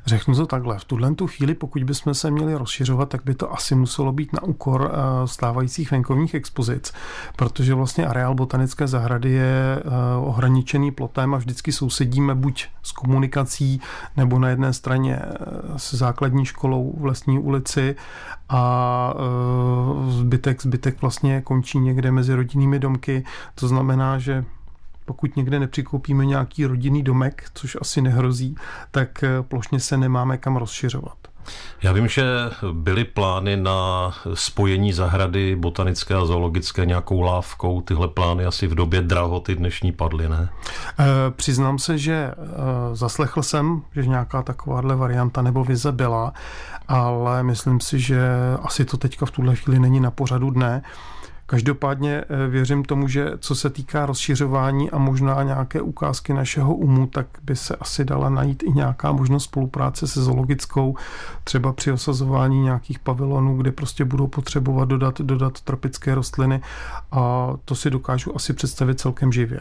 Řeknu 0.08 0.36
to 0.36 0.46
takhle. 0.46 0.80
V 0.80 0.86
tuhle 0.86 1.16
tu 1.16 1.28
chvíli, 1.28 1.54
pokud 1.54 1.84
bychom 1.84 2.14
se 2.14 2.32
měli 2.32 2.56
rozšiřovat, 2.56 3.10
tak 3.10 3.22
by 3.26 3.36
to 3.36 3.54
asi 3.54 3.76
muselo 3.76 4.12
být 4.12 4.34
na 4.34 4.44
úkor 4.44 4.92
eh, 4.92 5.28
stávajících 5.28 5.92
venkovních 5.92 6.34
expozic, 6.34 6.94
protože 7.36 7.74
vlastně 7.74 8.08
areál 8.08 8.36
botanické 8.36 8.88
zahrady 8.88 9.32
je 9.32 9.80
eh, 9.80 9.82
ohraničený 10.18 10.92
plotem 10.92 11.34
a 11.34 11.38
vždycky 11.38 11.72
sousedíme 11.72 12.36
buď 12.36 12.68
s 12.84 12.92
komunikací 12.92 13.82
nebo 14.18 14.40
na 14.40 14.50
jedné 14.50 14.74
straně 14.74 15.20
eh, 15.22 15.36
s 15.78 15.94
základní 15.94 16.46
školou 16.46 16.96
v 16.98 17.06
lesní 17.06 17.40
ulici 17.40 17.96
a 18.50 19.14
zbytek, 20.10 20.62
zbytek 20.62 21.02
vlastně 21.02 21.42
končí 21.42 21.80
někde 21.80 22.12
mezi 22.12 22.34
rodinnými 22.34 22.80
domky. 22.80 23.24
To 23.56 23.68
znamená, 23.68 24.20
že 24.20 24.46
pokud 25.08 25.36
někde 25.36 25.60
nepřikoupíme 25.60 26.26
nějaký 26.26 26.66
rodinný 26.66 27.04
domek, 27.04 27.50
což 27.54 27.78
asi 27.82 28.02
nehrozí, 28.02 28.56
tak 28.92 29.24
eh, 29.24 29.44
plošně 29.44 29.80
se 29.80 29.98
nemáme 29.98 30.38
kam 30.38 30.56
rozšiřovat. 30.56 31.18
Já 31.84 31.92
vím, 31.92 32.08
že 32.08 32.24
byly 32.72 33.04
plány 33.04 33.58
na 33.58 34.12
spojení 34.34 34.94
zahrady 34.94 35.56
botanické 35.56 36.16
a 36.16 36.26
zoologické 36.26 36.86
nějakou 36.86 37.22
lávkou. 37.22 37.82
Tyhle 37.82 38.08
plány 38.08 38.46
asi 38.46 38.68
v 38.68 38.76
době 38.76 39.02
drahoty 39.02 39.56
dnešní 39.56 39.92
padly, 39.92 40.30
ne? 40.30 40.50
E, 41.00 41.06
přiznám 41.32 41.80
se, 41.80 41.98
že 41.98 42.14
e, 42.14 42.34
zaslechl 42.94 43.44
jsem, 43.44 43.82
že 43.96 44.06
nějaká 44.06 44.44
takováhle 44.44 44.96
varianta 44.96 45.42
nebo 45.42 45.64
vize 45.64 45.92
byla, 45.92 46.34
ale 46.88 47.44
myslím 47.44 47.80
si, 47.80 48.00
že 48.00 48.20
asi 48.62 48.86
to 48.86 48.98
teďka 48.98 49.26
v 49.26 49.32
tuhle 49.32 49.56
chvíli 49.56 49.80
není 49.80 50.00
na 50.00 50.12
pořadu 50.12 50.50
dne. 50.50 50.82
Každopádně 51.50 52.24
eh, 52.30 52.48
věřím 52.48 52.84
tomu, 52.84 53.08
že 53.08 53.32
co 53.40 53.56
se 53.56 53.70
týká 53.70 54.06
rozšiřování 54.06 54.92
a 54.92 54.98
možná 54.98 55.44
nějaké 55.44 55.82
ukázky 55.82 56.34
našeho 56.34 56.76
umu, 56.76 57.08
tak 57.08 57.28
by 57.44 57.56
se 57.56 57.76
asi 57.76 58.06
dala 58.06 58.30
najít 58.30 58.64
i 58.64 58.72
nějaká 58.72 59.12
možnost 59.12 59.44
spolupráce 59.44 60.08
se 60.08 60.24
zoologickou, 60.24 60.96
třeba 61.44 61.74
při 61.74 61.92
osazování 61.92 62.62
nějakých 62.62 63.00
pavilonů, 63.00 63.58
kde 63.58 63.72
prostě 63.72 64.06
budou 64.06 64.28
potřebovat 64.28 64.90
dodat, 64.90 65.22
dodat 65.22 65.62
tropické 65.62 66.16
rostliny 66.16 66.62
a 67.12 67.54
to 67.66 67.76
si 67.76 67.90
dokážu 67.90 68.36
asi 68.36 68.54
představit 68.54 69.00
celkem 69.00 69.32
živě. 69.32 69.60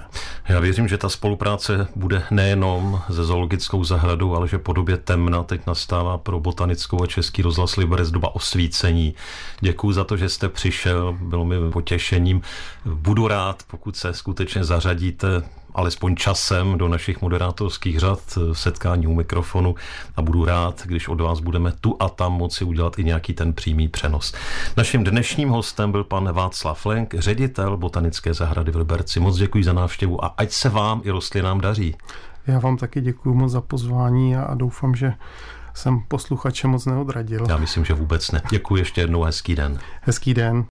Já 0.49 0.61
věřím, 0.61 0.89
že 0.89 0.99
ta 0.99 1.09
spolupráce 1.09 1.89
bude 1.97 2.23
nejenom 2.31 3.01
se 3.07 3.25
zoologickou 3.25 3.85
zahradou, 3.85 4.35
ale 4.35 4.49
že 4.49 4.59
podobě 4.59 4.97
temna 4.97 5.43
teď 5.43 5.67
nastává 5.67 6.19
pro 6.19 6.41
botanickou 6.41 7.03
a 7.03 7.07
český 7.07 7.43
rozhlas 7.43 7.77
Liberec 7.77 8.11
doba 8.11 8.35
osvícení. 8.35 9.15
Děkuji 9.61 9.93
za 9.93 10.05
to, 10.05 10.17
že 10.17 10.29
jste 10.29 10.49
přišel, 10.49 11.19
bylo 11.21 11.45
mi 11.45 11.76
potěšením. 11.77 12.41
Budu 12.85 13.29
rád, 13.29 13.63
pokud 13.71 13.97
se 13.97 14.15
skutečně 14.15 14.65
zařadíte 14.65 15.43
alespoň 15.75 16.17
časem 16.17 16.79
do 16.79 16.89
našich 16.89 17.23
moderátorských 17.23 17.99
řad 17.99 18.21
v 18.53 18.55
setkání 18.55 19.07
u 19.07 19.15
mikrofonu 19.15 19.75
a 20.17 20.23
budu 20.23 20.45
rád, 20.45 20.83
když 20.87 21.09
od 21.09 21.21
vás 21.21 21.41
budeme 21.41 21.73
tu 21.73 21.97
a 22.01 22.09
tam 22.09 22.33
moci 22.33 22.65
udělat 22.65 22.99
i 22.99 23.05
nějaký 23.05 23.35
ten 23.35 23.53
přímý 23.53 23.89
přenos. 23.89 24.35
Naším 24.77 25.05
dnešním 25.05 25.49
hostem 25.49 25.93
byl 25.93 26.05
pan 26.05 26.33
Václav 26.33 26.87
Lenk, 26.87 27.15
ředitel 27.19 27.77
Botanické 27.77 28.35
zahrady 28.35 28.73
v 28.73 28.77
Liberci. 28.77 29.21
Moc 29.21 29.37
děkuji 29.37 29.65
za 29.65 29.73
návštěvu 29.73 30.25
a 30.25 30.35
ať 30.37 30.51
se 30.51 30.69
vám 30.69 31.01
i 31.05 31.11
rostlinám 31.11 31.61
daří. 31.61 31.95
Já 32.47 32.59
vám 32.59 32.77
taky 32.77 33.01
děkuji 33.01 33.35
moc 33.35 33.53
za 33.53 33.61
pozvání 33.61 34.37
a 34.37 34.55
doufám, 34.55 34.95
že 34.95 35.13
jsem 35.77 36.01
posluchače 36.09 36.69
moc 36.69 36.87
neodradil. 36.87 37.47
Já 37.49 37.57
myslím, 37.57 37.85
že 37.85 37.95
vůbec 37.95 38.31
ne. 38.31 38.43
Děkuji 38.51 38.77
ještě 38.77 39.01
jednou 39.01 39.23
hezký 39.23 39.55
den. 39.55 39.79
Hezký 40.01 40.35
den. 40.35 40.65